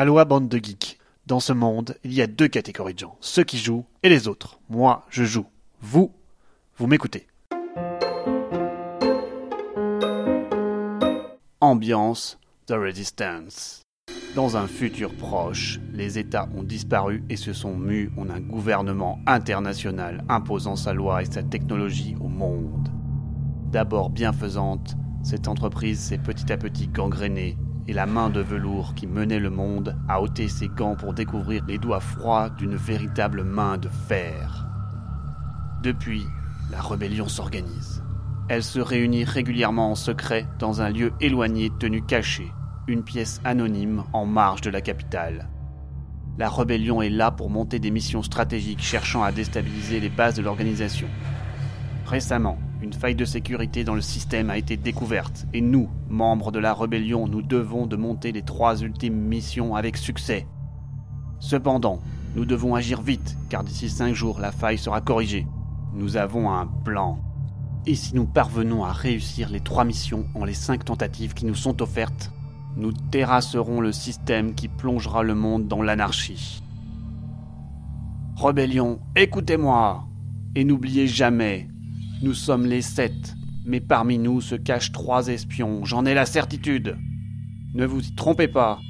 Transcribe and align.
Aloha 0.00 0.24
bande 0.24 0.48
de 0.48 0.58
geeks. 0.58 0.96
Dans 1.26 1.40
ce 1.40 1.52
monde, 1.52 1.96
il 2.04 2.14
y 2.14 2.22
a 2.22 2.28
deux 2.28 2.46
catégories 2.46 2.94
de 2.94 3.00
gens, 3.00 3.16
ceux 3.20 3.42
qui 3.42 3.58
jouent 3.58 3.84
et 4.04 4.08
les 4.08 4.28
autres. 4.28 4.60
Moi, 4.68 5.04
je 5.10 5.24
joue. 5.24 5.46
Vous, 5.80 6.12
vous 6.76 6.86
m'écoutez. 6.86 7.26
Ambiance 11.60 12.38
The 12.66 12.74
Resistance. 12.74 13.82
Dans 14.36 14.56
un 14.56 14.68
futur 14.68 15.12
proche, 15.12 15.80
les 15.92 16.16
États 16.16 16.48
ont 16.54 16.62
disparu 16.62 17.24
et 17.28 17.34
se 17.34 17.52
sont 17.52 17.74
mus 17.74 18.12
en 18.16 18.30
un 18.30 18.38
gouvernement 18.38 19.18
international 19.26 20.24
imposant 20.28 20.76
sa 20.76 20.92
loi 20.92 21.22
et 21.22 21.26
sa 21.26 21.42
technologie 21.42 22.14
au 22.20 22.28
monde. 22.28 22.88
D'abord 23.72 24.10
bienfaisante, 24.10 24.94
cette 25.24 25.48
entreprise 25.48 25.98
s'est 25.98 26.18
petit 26.18 26.52
à 26.52 26.56
petit 26.56 26.86
gangrénée 26.86 27.58
et 27.88 27.94
la 27.94 28.04
main 28.04 28.28
de 28.28 28.40
velours 28.40 28.94
qui 28.94 29.06
menait 29.06 29.38
le 29.38 29.48
monde 29.48 29.96
a 30.08 30.20
ôté 30.20 30.46
ses 30.48 30.68
gants 30.68 30.94
pour 30.94 31.14
découvrir 31.14 31.64
les 31.66 31.78
doigts 31.78 32.00
froids 32.00 32.50
d'une 32.50 32.76
véritable 32.76 33.42
main 33.42 33.78
de 33.78 33.88
fer. 33.88 34.66
Depuis, 35.82 36.26
la 36.70 36.82
rébellion 36.82 37.28
s'organise. 37.28 38.04
Elle 38.50 38.62
se 38.62 38.78
réunit 38.78 39.24
régulièrement 39.24 39.90
en 39.90 39.94
secret 39.94 40.46
dans 40.58 40.82
un 40.82 40.90
lieu 40.90 41.12
éloigné 41.20 41.70
tenu 41.78 42.02
caché, 42.02 42.52
une 42.86 43.02
pièce 43.02 43.40
anonyme 43.44 44.04
en 44.12 44.26
marge 44.26 44.60
de 44.60 44.70
la 44.70 44.82
capitale. 44.82 45.48
La 46.36 46.50
rébellion 46.50 47.00
est 47.00 47.10
là 47.10 47.30
pour 47.30 47.48
monter 47.48 47.78
des 47.78 47.90
missions 47.90 48.22
stratégiques 48.22 48.82
cherchant 48.82 49.22
à 49.22 49.32
déstabiliser 49.32 49.98
les 49.98 50.10
bases 50.10 50.34
de 50.34 50.42
l'organisation. 50.42 51.08
Récemment, 52.04 52.58
une 52.80 52.92
faille 52.92 53.14
de 53.14 53.24
sécurité 53.24 53.82
dans 53.82 53.94
le 53.94 54.00
système 54.00 54.50
a 54.50 54.58
été 54.58 54.76
découverte 54.76 55.46
et 55.52 55.60
nous, 55.60 55.88
membres 56.08 56.52
de 56.52 56.58
la 56.58 56.74
rébellion, 56.74 57.26
nous 57.26 57.42
devons 57.42 57.86
de 57.86 57.96
monter 57.96 58.30
les 58.30 58.42
trois 58.42 58.80
ultimes 58.82 59.18
missions 59.18 59.74
avec 59.74 59.96
succès. 59.96 60.46
Cependant, 61.40 62.00
nous 62.36 62.44
devons 62.44 62.74
agir 62.74 63.02
vite 63.02 63.36
car 63.48 63.64
d'ici 63.64 63.88
cinq 63.88 64.14
jours 64.14 64.38
la 64.38 64.52
faille 64.52 64.78
sera 64.78 65.00
corrigée. 65.00 65.46
Nous 65.92 66.16
avons 66.16 66.50
un 66.52 66.66
plan. 66.84 67.18
Et 67.86 67.94
si 67.94 68.14
nous 68.14 68.26
parvenons 68.26 68.84
à 68.84 68.92
réussir 68.92 69.48
les 69.48 69.60
trois 69.60 69.84
missions 69.84 70.26
en 70.34 70.44
les 70.44 70.54
cinq 70.54 70.84
tentatives 70.84 71.34
qui 71.34 71.46
nous 71.46 71.54
sont 71.54 71.82
offertes, 71.82 72.30
nous 72.76 72.92
terrasserons 72.92 73.80
le 73.80 73.92
système 73.92 74.54
qui 74.54 74.68
plongera 74.68 75.22
le 75.22 75.34
monde 75.34 75.66
dans 75.66 75.82
l'anarchie. 75.82 76.62
Rébellion, 78.36 79.00
écoutez-moi 79.16 80.04
Et 80.54 80.64
n'oubliez 80.64 81.08
jamais, 81.08 81.68
nous 82.20 82.34
sommes 82.34 82.66
les 82.66 82.82
sept, 82.82 83.36
mais 83.64 83.80
parmi 83.80 84.18
nous 84.18 84.40
se 84.40 84.56
cachent 84.56 84.92
trois 84.92 85.28
espions, 85.28 85.84
j'en 85.84 86.04
ai 86.04 86.14
la 86.14 86.26
certitude. 86.26 86.96
Ne 87.74 87.86
vous 87.86 88.04
y 88.04 88.14
trompez 88.14 88.48
pas. 88.48 88.80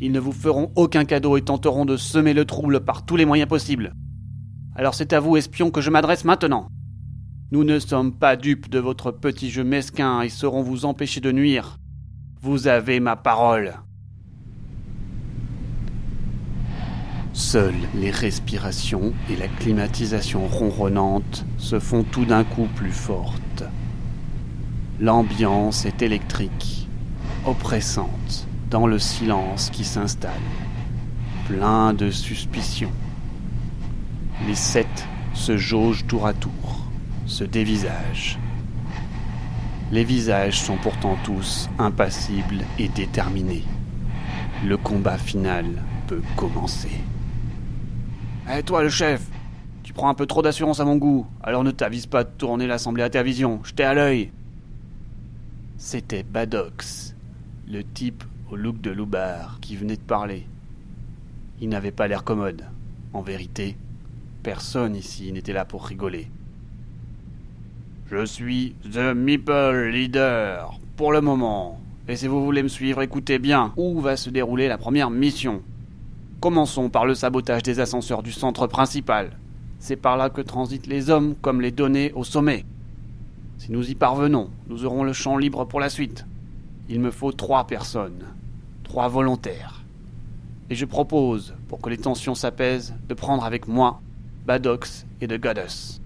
Ils 0.00 0.10
ne 0.10 0.18
vous 0.18 0.32
feront 0.32 0.72
aucun 0.74 1.04
cadeau 1.04 1.36
et 1.36 1.42
tenteront 1.42 1.84
de 1.84 1.96
semer 1.96 2.34
le 2.34 2.44
trouble 2.44 2.84
par 2.84 3.04
tous 3.04 3.16
les 3.16 3.26
moyens 3.26 3.48
possibles. 3.48 3.94
Alors 4.74 4.94
c'est 4.94 5.12
à 5.12 5.20
vous, 5.20 5.36
espions, 5.36 5.70
que 5.70 5.80
je 5.80 5.90
m'adresse 5.90 6.24
maintenant. 6.24 6.68
Nous 7.52 7.62
ne 7.62 7.78
sommes 7.78 8.18
pas 8.18 8.34
dupes 8.34 8.68
de 8.68 8.80
votre 8.80 9.12
petit 9.12 9.50
jeu 9.50 9.62
mesquin 9.62 10.22
et 10.22 10.28
saurons 10.28 10.62
vous 10.62 10.84
empêcher 10.84 11.20
de 11.20 11.30
nuire. 11.30 11.78
Vous 12.40 12.66
avez 12.66 12.98
ma 12.98 13.14
parole. 13.14 13.74
Seules 17.36 17.74
les 17.96 18.12
respirations 18.12 19.12
et 19.28 19.34
la 19.34 19.48
climatisation 19.48 20.46
ronronnante 20.46 21.44
se 21.58 21.80
font 21.80 22.04
tout 22.04 22.24
d'un 22.24 22.44
coup 22.44 22.68
plus 22.76 22.92
fortes. 22.92 23.64
L'ambiance 25.00 25.84
est 25.84 26.00
électrique, 26.02 26.88
oppressante, 27.44 28.46
dans 28.70 28.86
le 28.86 29.00
silence 29.00 29.70
qui 29.70 29.82
s'installe, 29.82 30.32
plein 31.48 31.92
de 31.92 32.12
suspicions. 32.12 32.92
Les 34.46 34.54
sept 34.54 35.08
se 35.32 35.56
jaugent 35.56 36.06
tour 36.06 36.28
à 36.28 36.34
tour, 36.34 36.86
se 37.26 37.42
dévisagent. 37.42 38.38
Les 39.90 40.04
visages 40.04 40.60
sont 40.60 40.76
pourtant 40.76 41.18
tous 41.24 41.68
impassibles 41.80 42.62
et 42.78 42.86
déterminés. 42.86 43.64
Le 44.64 44.76
combat 44.76 45.18
final 45.18 45.66
peut 46.06 46.22
commencer. 46.36 46.92
Eh 48.52 48.62
toi 48.62 48.82
le 48.82 48.90
chef 48.90 49.22
Tu 49.82 49.94
prends 49.94 50.10
un 50.10 50.14
peu 50.14 50.26
trop 50.26 50.42
d'assurance 50.42 50.78
à 50.78 50.84
mon 50.84 50.96
goût, 50.96 51.26
alors 51.42 51.64
ne 51.64 51.70
t'avise 51.70 52.04
pas 52.04 52.24
de 52.24 52.30
tourner 52.36 52.66
l'assemblée 52.66 53.02
à 53.02 53.08
ta 53.08 53.22
vision, 53.22 53.60
j'étais 53.64 53.84
à 53.84 53.94
l'œil 53.94 54.32
C'était 55.78 56.22
Badox, 56.22 57.16
le 57.66 57.82
type 57.82 58.22
au 58.50 58.56
look 58.56 58.82
de 58.82 58.90
loupard 58.90 59.58
qui 59.62 59.76
venait 59.76 59.96
de 59.96 60.02
parler. 60.02 60.46
Il 61.62 61.70
n'avait 61.70 61.90
pas 61.90 62.06
l'air 62.06 62.22
commode. 62.22 62.66
En 63.14 63.22
vérité, 63.22 63.78
personne 64.42 64.94
ici 64.94 65.32
n'était 65.32 65.54
là 65.54 65.64
pour 65.64 65.86
rigoler. 65.86 66.28
Je 68.10 68.26
suis 68.26 68.74
The 68.92 69.14
Meeple 69.14 69.88
Leader, 69.90 70.78
pour 70.96 71.12
le 71.12 71.22
moment. 71.22 71.80
Et 72.08 72.16
si 72.16 72.26
vous 72.26 72.44
voulez 72.44 72.62
me 72.62 72.68
suivre, 72.68 73.00
écoutez 73.00 73.38
bien 73.38 73.72
où 73.78 74.00
va 74.00 74.18
se 74.18 74.28
dérouler 74.28 74.68
la 74.68 74.76
première 74.76 75.08
mission. 75.08 75.62
Commençons 76.40 76.90
par 76.90 77.06
le 77.06 77.14
sabotage 77.14 77.62
des 77.62 77.80
ascenseurs 77.80 78.22
du 78.22 78.32
centre 78.32 78.66
principal. 78.66 79.38
C'est 79.78 79.96
par 79.96 80.16
là 80.16 80.30
que 80.30 80.40
transitent 80.40 80.86
les 80.86 81.10
hommes 81.10 81.34
comme 81.40 81.60
les 81.60 81.70
données 81.70 82.12
au 82.12 82.24
sommet. 82.24 82.64
Si 83.58 83.72
nous 83.72 83.90
y 83.90 83.94
parvenons, 83.94 84.50
nous 84.68 84.84
aurons 84.84 85.04
le 85.04 85.12
champ 85.12 85.36
libre 85.36 85.64
pour 85.64 85.80
la 85.80 85.88
suite. 85.88 86.26
Il 86.88 87.00
me 87.00 87.10
faut 87.10 87.32
trois 87.32 87.66
personnes, 87.66 88.24
trois 88.82 89.08
volontaires. 89.08 89.84
Et 90.70 90.74
je 90.74 90.84
propose, 90.84 91.54
pour 91.68 91.80
que 91.80 91.90
les 91.90 91.98
tensions 91.98 92.34
s'apaisent, 92.34 92.94
de 93.08 93.14
prendre 93.14 93.44
avec 93.44 93.68
moi 93.68 94.00
Badox 94.46 95.06
et 95.20 95.28
The 95.28 95.40
Goddess. 95.40 96.00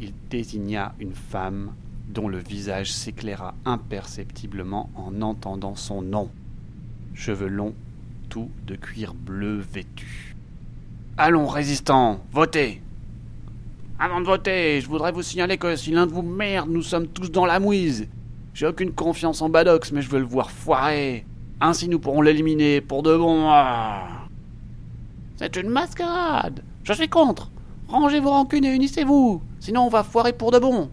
Il 0.00 0.12
désigna 0.30 0.94
une 0.98 1.14
femme 1.14 1.72
dont 2.08 2.28
le 2.28 2.38
visage 2.38 2.92
s'éclaira 2.92 3.54
imperceptiblement 3.64 4.90
en 4.94 5.22
entendant 5.22 5.76
son 5.76 6.02
nom. 6.02 6.30
Cheveux 7.14 7.48
longs 7.48 7.74
de 8.66 8.74
cuir 8.74 9.14
bleu 9.14 9.58
vêtu. 9.58 10.34
Allons, 11.16 11.46
résistants, 11.46 12.20
votez 12.32 12.82
Avant 13.98 14.20
de 14.20 14.26
voter, 14.26 14.80
je 14.80 14.88
voudrais 14.88 15.12
vous 15.12 15.22
signaler 15.22 15.58
que 15.58 15.76
si 15.76 15.90
l'un 15.90 16.06
de 16.06 16.12
vous 16.12 16.22
merde, 16.22 16.68
nous 16.68 16.82
sommes 16.82 17.06
tous 17.06 17.30
dans 17.30 17.46
la 17.46 17.60
mouise. 17.60 18.08
J'ai 18.52 18.66
aucune 18.66 18.92
confiance 18.92 19.42
en 19.42 19.48
Badox, 19.48 19.92
mais 19.92 20.02
je 20.02 20.08
veux 20.08 20.18
le 20.18 20.24
voir 20.24 20.50
foirer. 20.50 21.26
Ainsi 21.60 21.88
nous 21.88 21.98
pourrons 21.98 22.22
l'éliminer 22.22 22.80
pour 22.80 23.02
de 23.02 23.16
bon. 23.16 23.50
C'est 25.36 25.56
une 25.56 25.68
mascarade 25.68 26.62
Je 26.84 26.92
suis 26.92 27.08
contre 27.08 27.50
Rangez 27.88 28.20
vos 28.20 28.30
rancunes 28.30 28.64
et 28.64 28.74
unissez-vous 28.74 29.42
Sinon 29.60 29.82
on 29.82 29.88
va 29.88 30.02
foirer 30.02 30.32
pour 30.32 30.50
de 30.50 30.58
bon 30.58 30.90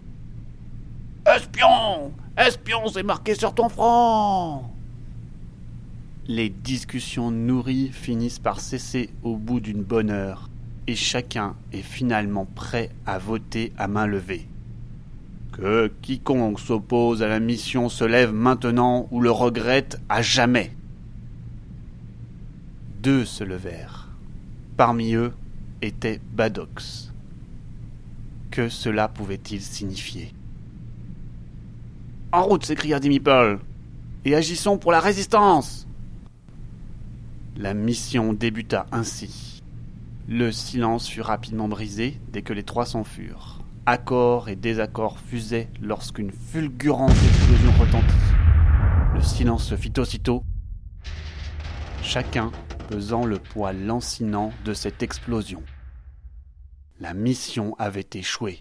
Espion 1.25 2.12
Espion, 2.38 2.88
c'est 2.88 3.03
marqué 3.03 3.36
sur 3.36 3.53
ton 3.53 3.69
front 3.69 4.63
les 6.28 6.50
discussions 6.50 7.32
nourries 7.32 7.90
finissent 7.92 8.40
par 8.40 8.59
cesser 8.59 9.09
au 9.24 9.38
bout 9.38 9.59
d'une 9.59 9.84
bonne 9.84 10.12
heure, 10.12 10.50
et 10.88 10.96
chacun 10.96 11.56
est 11.74 11.82
finalement 11.82 12.46
prêt 12.46 12.90
à 13.06 13.18
voter 13.18 13.74
à 13.78 13.88
main 13.88 14.06
levée. 14.06 14.48
Que 15.52 15.92
quiconque 16.02 16.60
s'oppose 16.60 17.24
à 17.24 17.28
la 17.28 17.40
mission 17.40 17.90
se 17.90 18.04
lève 18.04 18.34
maintenant 18.34 19.08
ou 19.12 19.20
le 19.20 19.31
regrette 19.31 20.00
à 20.10 20.22
jamais. 20.22 20.76
Deux 23.02 23.26
se 23.26 23.44
levèrent. 23.44 24.08
Parmi 24.78 25.14
eux 25.14 25.34
était 25.81 26.22
Badox. 26.34 27.12
Que 28.52 28.70
cela 28.70 29.08
pouvait-il 29.08 29.62
signifier? 29.62 30.34
En 32.31 32.44
route 32.44 32.66
s'écria 32.66 33.00
Dimipol, 33.00 33.60
et 34.24 34.36
agissons 34.36 34.78
pour 34.78 34.92
la 34.92 35.00
résistance 35.00 35.81
la 37.62 37.76
mission 37.76 38.34
débuta 38.34 38.88
ainsi. 38.92 39.62
Le 40.28 40.52
silence 40.52 41.08
fut 41.08 41.22
rapidement 41.22 41.68
brisé 41.68 42.19
dès 42.34 42.42
que 42.42 42.54
les 42.54 42.63
trois 42.63 42.88
s'enfurent. 42.88 43.60
Accords 43.86 44.50
et 44.50 44.56
désaccords 44.56 45.19
fusaient 45.19 45.69
lorsqu'une 45.80 46.31
fulgurante 46.31 47.12
explosion 47.12 47.72
retentit. 47.80 49.13
Le 49.13 49.22
silence 49.22 49.66
se 49.66 49.75
fit 49.75 49.94
aussitôt, 50.00 50.44
chacun 52.02 52.52
pesant 52.90 53.25
le 53.25 53.38
poids 53.38 53.74
lancinant 53.74 54.52
de 54.66 54.74
cette 54.74 55.04
explosion. 55.04 55.62
La 57.00 57.14
mission 57.14 57.75
avait 57.78 58.10
échoué. 58.16 58.60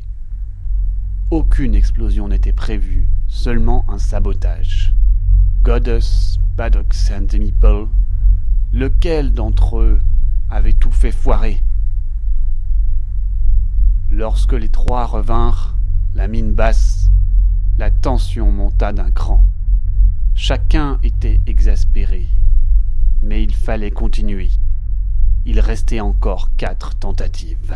Aucune 1.30 1.74
explosion 1.74 2.28
n'était 2.28 2.52
prévue, 2.52 3.06
seulement 3.28 3.86
un 3.88 3.98
sabotage. 3.98 4.94
Goddess, 5.62 6.38
Baddox 6.56 7.10
and 7.12 7.38
Meeple 7.38 7.86
Lequel 8.72 9.32
d'entre 9.32 9.80
eux 9.80 10.00
avait 10.48 10.72
tout 10.72 10.92
fait 10.92 11.10
foirer? 11.10 11.60
Lorsque 14.12 14.52
les 14.52 14.68
trois 14.68 15.06
revinrent, 15.06 15.74
la 16.14 16.28
mine 16.28 16.52
basse, 16.52 17.10
la 17.78 17.90
tension 17.90 18.52
monta 18.52 18.92
d'un 18.92 19.10
cran. 19.10 19.42
Chacun 20.36 20.98
était 21.02 21.40
exaspéré. 21.48 22.28
Mais 23.24 23.42
il 23.42 23.54
fallait 23.54 23.90
continuer. 23.90 24.50
Il 25.46 25.58
restait 25.58 26.00
encore 26.00 26.50
quatre 26.56 26.94
tentatives. 26.94 27.74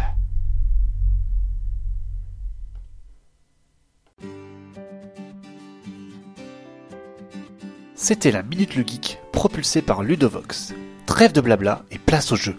C'était 7.97 8.31
la 8.31 8.43
Minute 8.43 8.77
le 8.77 8.87
Geek, 8.87 9.19
propulsée 9.33 9.83
par 9.83 10.03
Ludovox. 10.03 10.75
Trêve 11.07 11.33
de 11.33 11.41
blabla 11.41 11.83
et 11.91 11.99
place 11.99 12.33
au 12.33 12.37
jeu. 12.37 12.57